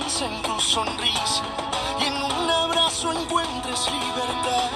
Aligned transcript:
en 0.00 0.42
tu 0.42 0.58
sonrisa 0.60 1.42
y 2.00 2.04
en 2.04 2.16
un 2.22 2.50
abrazo 2.50 3.12
encuentres 3.12 3.86
libertad. 3.90 4.70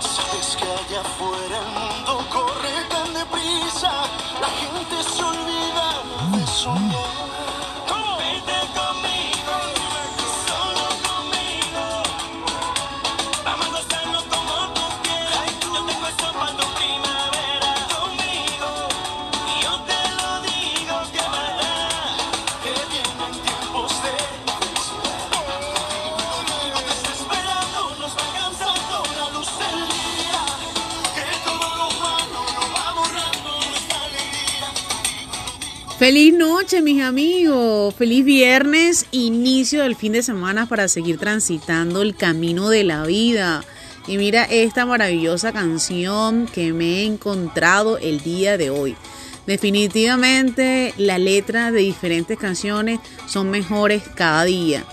Sabes 0.00 0.56
que 0.56 0.64
allá 0.64 1.00
afuera 1.00 1.58
el 1.58 1.68
mundo 1.80 2.26
corre 2.30 2.74
tan 2.90 3.12
deprisa, 3.14 3.90
la 4.40 4.48
gente 4.48 5.02
se 5.02 5.22
olvida 5.24 6.36
de 6.36 6.46
soñar. 6.46 7.11
Feliz 36.02 36.34
noche, 36.34 36.82
mis 36.82 37.00
amigos. 37.00 37.94
Feliz 37.94 38.24
viernes, 38.24 39.06
inicio 39.12 39.84
del 39.84 39.94
fin 39.94 40.10
de 40.10 40.24
semana 40.24 40.66
para 40.66 40.88
seguir 40.88 41.16
transitando 41.16 42.02
el 42.02 42.16
camino 42.16 42.70
de 42.70 42.82
la 42.82 43.04
vida. 43.04 43.62
Y 44.08 44.18
mira 44.18 44.42
esta 44.42 44.84
maravillosa 44.84 45.52
canción 45.52 46.46
que 46.46 46.72
me 46.72 46.86
he 46.86 47.04
encontrado 47.04 47.98
el 47.98 48.20
día 48.20 48.58
de 48.58 48.70
hoy. 48.70 48.96
Definitivamente 49.46 50.92
la 50.96 51.18
letra 51.18 51.70
de 51.70 51.82
diferentes 51.82 52.36
canciones 52.36 52.98
son 53.28 53.50
mejores 53.50 54.02
cada 54.16 54.42
día. 54.42 54.84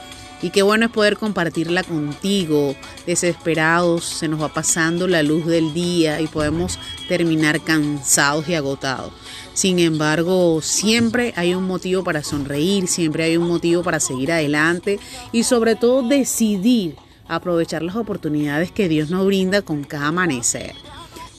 Y 0.42 0.52
qué 0.52 0.62
bueno 0.62 0.86
es 0.86 0.92
poder 0.92 1.18
compartirla 1.18 1.84
contigo. 1.84 2.76
Desesperados, 3.06 4.06
se 4.06 4.28
nos 4.28 4.42
va 4.42 4.54
pasando 4.54 5.08
la 5.08 5.22
luz 5.22 5.46
del 5.46 5.74
día 5.74 6.22
y 6.22 6.28
podemos 6.28 6.80
terminar 7.08 7.62
cansados 7.62 8.48
y 8.48 8.56
agotados. 8.56 9.12
Sin 9.54 9.80
embargo, 9.80 10.62
siempre 10.62 11.34
hay 11.36 11.54
un 11.54 11.66
motivo 11.68 12.04
para 12.04 12.24
sonreír, 12.24 12.88
siempre 12.88 13.26
hay 13.26 13.36
un 13.36 13.48
motivo 13.48 13.84
para 13.84 14.00
seguir 14.00 14.32
adelante 14.32 15.00
y 15.34 15.44
sobre 15.44 15.76
todo 15.76 16.08
decidir 16.08 16.96
aprovechar 17.28 17.84
las 17.84 17.96
oportunidades 17.96 18.72
que 18.72 18.90
Dios 18.90 19.10
nos 19.10 19.26
brinda 19.26 19.62
con 19.62 19.84
cada 19.84 20.08
amanecer. 20.08 20.74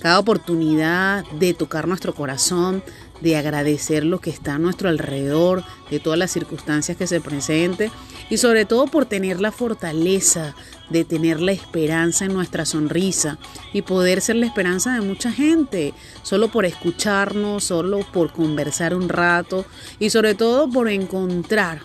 Cada 0.00 0.18
oportunidad 0.18 1.24
de 1.32 1.52
tocar 1.52 1.86
nuestro 1.86 2.14
corazón, 2.14 2.82
de 3.20 3.36
agradecer 3.36 4.04
lo 4.04 4.20
que 4.20 4.30
está 4.30 4.54
a 4.54 4.58
nuestro 4.58 4.88
alrededor, 4.88 5.62
de 5.90 6.00
todas 6.00 6.18
las 6.18 6.30
circunstancias 6.30 6.96
que 6.96 7.06
se 7.06 7.20
presenten 7.20 7.90
y 8.28 8.36
sobre 8.36 8.64
todo 8.64 8.86
por 8.86 9.06
tener 9.06 9.40
la 9.40 9.52
fortaleza 9.52 10.54
de 10.90 11.04
tener 11.04 11.40
la 11.40 11.52
esperanza 11.52 12.26
en 12.26 12.34
nuestra 12.34 12.66
sonrisa 12.66 13.38
y 13.72 13.82
poder 13.82 14.20
ser 14.20 14.36
la 14.36 14.46
esperanza 14.46 14.92
de 14.92 15.00
mucha 15.00 15.32
gente, 15.32 15.94
solo 16.22 16.48
por 16.48 16.66
escucharnos, 16.66 17.64
solo 17.64 18.00
por 18.12 18.32
conversar 18.32 18.94
un 18.94 19.08
rato 19.08 19.64
y 19.98 20.10
sobre 20.10 20.34
todo 20.34 20.68
por 20.68 20.88
encontrar 20.88 21.80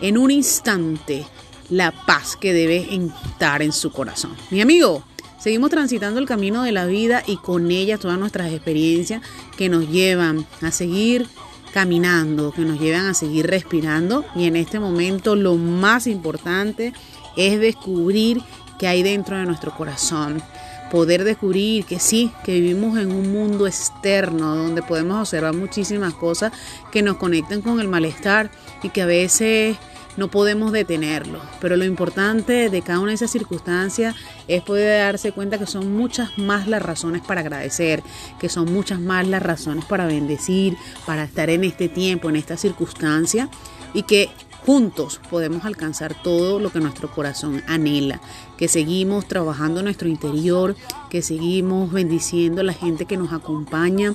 en 0.00 0.18
un 0.18 0.30
instante 0.30 1.26
la 1.68 1.92
paz 1.92 2.36
que 2.36 2.52
debe 2.52 2.88
estar 2.94 3.62
en 3.62 3.72
su 3.72 3.90
corazón. 3.90 4.34
Mi 4.50 4.60
amigo, 4.60 5.04
Seguimos 5.46 5.70
transitando 5.70 6.18
el 6.18 6.26
camino 6.26 6.64
de 6.64 6.72
la 6.72 6.86
vida 6.86 7.22
y 7.24 7.36
con 7.36 7.70
ella 7.70 7.98
todas 7.98 8.18
nuestras 8.18 8.50
experiencias 8.52 9.22
que 9.56 9.68
nos 9.68 9.88
llevan 9.88 10.44
a 10.60 10.72
seguir 10.72 11.28
caminando, 11.72 12.50
que 12.50 12.62
nos 12.62 12.80
llevan 12.80 13.06
a 13.06 13.14
seguir 13.14 13.46
respirando. 13.46 14.24
Y 14.34 14.46
en 14.46 14.56
este 14.56 14.80
momento 14.80 15.36
lo 15.36 15.54
más 15.54 16.08
importante 16.08 16.92
es 17.36 17.60
descubrir 17.60 18.42
qué 18.80 18.88
hay 18.88 19.04
dentro 19.04 19.38
de 19.38 19.46
nuestro 19.46 19.72
corazón. 19.76 20.42
Poder 20.90 21.22
descubrir 21.22 21.84
que 21.84 22.00
sí, 22.00 22.32
que 22.42 22.54
vivimos 22.54 22.98
en 22.98 23.12
un 23.12 23.32
mundo 23.32 23.68
externo 23.68 24.56
donde 24.56 24.82
podemos 24.82 25.20
observar 25.20 25.54
muchísimas 25.54 26.12
cosas 26.14 26.52
que 26.90 27.02
nos 27.02 27.18
conectan 27.18 27.62
con 27.62 27.78
el 27.78 27.86
malestar 27.86 28.50
y 28.82 28.88
que 28.88 29.02
a 29.02 29.06
veces 29.06 29.76
no 30.16 30.28
podemos 30.28 30.72
detenerlo. 30.72 31.40
Pero 31.60 31.76
lo 31.76 31.84
importante 31.84 32.70
de 32.70 32.82
cada 32.82 33.00
una 33.00 33.10
de 33.10 33.16
esas 33.16 33.30
circunstancias 33.30 34.14
es 34.48 34.62
poder 34.62 35.00
darse 35.00 35.32
cuenta 35.32 35.58
que 35.58 35.66
son 35.66 35.96
muchas 35.96 36.36
más 36.38 36.66
las 36.66 36.82
razones 36.82 37.22
para 37.22 37.40
agradecer, 37.40 38.02
que 38.38 38.48
son 38.48 38.72
muchas 38.72 39.00
más 39.00 39.26
las 39.26 39.42
razones 39.42 39.84
para 39.84 40.06
bendecir, 40.06 40.76
para 41.04 41.24
estar 41.24 41.50
en 41.50 41.64
este 41.64 41.88
tiempo, 41.88 42.28
en 42.28 42.36
esta 42.36 42.56
circunstancia 42.56 43.48
y 43.94 44.02
que 44.02 44.30
juntos 44.66 45.20
podemos 45.30 45.64
alcanzar 45.64 46.20
todo 46.22 46.58
lo 46.58 46.70
que 46.72 46.80
nuestro 46.80 47.08
corazón 47.08 47.62
anhela, 47.68 48.20
que 48.56 48.66
seguimos 48.66 49.28
trabajando 49.28 49.80
nuestro 49.82 50.08
interior, 50.08 50.74
que 51.08 51.22
seguimos 51.22 51.92
bendiciendo 51.92 52.62
a 52.62 52.64
la 52.64 52.72
gente 52.72 53.04
que 53.04 53.16
nos 53.16 53.32
acompaña, 53.32 54.14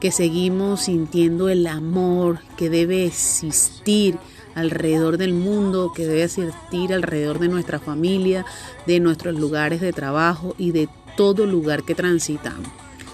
que 0.00 0.10
seguimos 0.10 0.84
sintiendo 0.84 1.50
el 1.50 1.66
amor 1.66 2.40
que 2.56 2.70
debe 2.70 3.04
existir 3.04 4.18
alrededor 4.54 5.18
del 5.18 5.32
mundo, 5.32 5.92
que 5.94 6.06
debe 6.06 6.24
existir 6.24 6.92
alrededor 6.92 7.38
de 7.38 7.48
nuestra 7.48 7.78
familia, 7.78 8.44
de 8.86 9.00
nuestros 9.00 9.38
lugares 9.38 9.80
de 9.80 9.92
trabajo 9.92 10.54
y 10.58 10.72
de 10.72 10.88
todo 11.16 11.46
lugar 11.46 11.82
que 11.84 11.94
transitamos. 11.94 12.68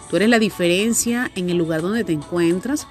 Tú 0.09 0.17
eres 0.17 0.29
la 0.29 0.39
diferencia 0.39 1.31
en 1.35 1.51
el 1.51 1.59
lugar 1.59 1.83
donde 1.83 2.05
te 2.05 2.13
encuentras. 2.13 2.87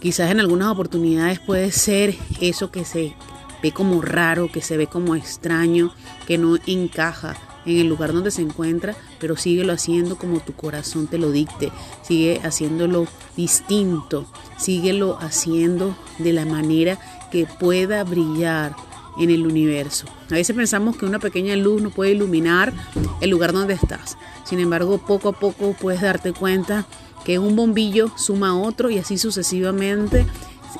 Quizás 0.00 0.30
en 0.30 0.40
algunas 0.40 0.68
oportunidades 0.68 1.38
puede 1.38 1.70
ser 1.70 2.16
eso 2.40 2.70
que 2.70 2.84
se 2.84 3.14
ve 3.62 3.72
como 3.72 4.00
raro, 4.00 4.50
que 4.50 4.62
se 4.62 4.76
ve 4.76 4.86
como 4.86 5.14
extraño, 5.14 5.92
que 6.26 6.38
no 6.38 6.56
encaja 6.66 7.36
en 7.66 7.78
el 7.78 7.86
lugar 7.86 8.12
donde 8.12 8.30
se 8.30 8.42
encuentra, 8.42 8.96
pero 9.18 9.36
síguelo 9.36 9.72
haciendo 9.72 10.16
como 10.16 10.40
tu 10.40 10.52
corazón 10.52 11.06
te 11.06 11.18
lo 11.18 11.30
dicte, 11.30 11.70
sigue 12.02 12.40
haciéndolo 12.42 13.06
distinto, 13.36 14.26
síguelo 14.58 15.18
haciendo 15.20 15.96
de 16.18 16.32
la 16.32 16.44
manera 16.44 16.98
que 17.30 17.46
pueda 17.46 18.02
brillar 18.04 18.74
en 19.18 19.30
el 19.30 19.46
universo. 19.46 20.06
A 20.30 20.34
veces 20.34 20.54
pensamos 20.54 20.96
que 20.96 21.06
una 21.06 21.18
pequeña 21.18 21.56
luz 21.56 21.82
no 21.82 21.90
puede 21.90 22.12
iluminar 22.12 22.72
el 23.20 23.30
lugar 23.30 23.52
donde 23.52 23.74
estás. 23.74 24.16
Sin 24.44 24.60
embargo, 24.60 24.98
poco 24.98 25.28
a 25.28 25.32
poco 25.32 25.74
puedes 25.78 26.00
darte 26.00 26.32
cuenta 26.32 26.86
que 27.24 27.38
un 27.38 27.56
bombillo 27.56 28.10
suma 28.16 28.50
a 28.50 28.56
otro 28.56 28.90
y 28.90 28.98
así 28.98 29.18
sucesivamente 29.18 30.26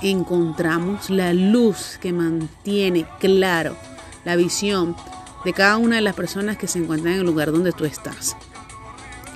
encontramos 0.03 1.11
la 1.11 1.35
luz 1.35 1.99
que 2.01 2.13
mantiene 2.13 3.07
claro 3.19 3.77
la 4.25 4.37
visión 4.37 4.95
de 5.45 5.53
cada 5.53 5.77
una 5.77 5.97
de 5.97 6.03
las 6.03 6.15
personas 6.15 6.57
que 6.57 6.69
se 6.69 6.79
encuentran 6.79 7.15
en 7.15 7.21
el 7.21 7.27
lugar 7.27 7.53
donde 7.53 7.73
tú 7.73 7.85
estás. 7.85 8.37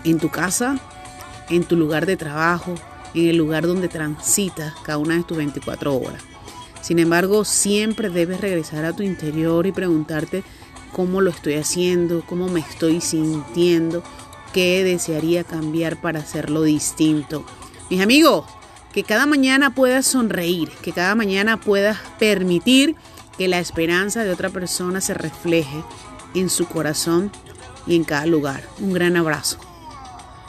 En 0.05 0.19
tu 0.19 0.29
casa, 0.29 0.79
en 1.49 1.65
tu 1.65 1.77
lugar 1.77 2.07
de 2.07 2.17
trabajo, 2.17 2.75
en 3.15 3.29
el 3.29 3.37
lugar 3.37 3.67
donde 3.67 3.89
transitas 3.89 4.75
cada 4.85 4.99
una 4.99 5.17
de 5.17 5.23
tus 5.23 5.37
24 5.37 5.95
horas. 5.95 6.23
Sin 6.83 6.99
embargo, 6.99 7.45
siempre 7.45 8.11
debes 8.11 8.41
regresar 8.41 8.85
a 8.85 8.93
tu 8.93 9.03
interior 9.03 9.67
y 9.67 9.73
preguntarte 9.73 10.45
cómo 10.93 11.21
lo 11.21 11.31
estoy 11.31 11.55
haciendo, 11.55 12.23
cómo 12.27 12.49
me 12.49 12.61
estoy 12.61 13.01
sintiendo, 13.01 14.03
qué 14.53 14.85
desearía 14.85 15.45
cambiar 15.45 16.01
para 16.01 16.21
hacerlo 16.21 16.63
distinto. 16.63 17.45
Mis 17.89 18.03
amigos, 18.03 18.45
que 18.93 19.03
cada 19.03 19.27
mañana 19.27 19.75
puedas 19.75 20.07
sonreír, 20.07 20.69
que 20.83 20.93
cada 20.93 21.15
mañana 21.15 21.59
puedas 21.59 21.99
permitir 22.19 22.97
que 23.37 23.49
la 23.49 23.59
esperanza 23.59 24.25
de 24.25 24.31
otra 24.31 24.51
persona 24.51 25.01
se 25.01 25.15
refleje 25.15 25.83
en 26.35 26.51
su 26.51 26.67
corazón 26.67 27.31
y 27.87 27.97
en 27.97 28.05
cada 28.05 28.27
lugar. 28.27 28.63
Un 28.81 28.93
gran 28.93 29.17
abrazo. 29.17 29.59